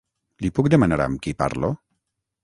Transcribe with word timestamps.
Li 0.45 0.49
puc 0.59 0.69
demanar 0.73 0.97
amb 1.03 1.21
qui 1.27 1.33
parlo? 1.43 1.69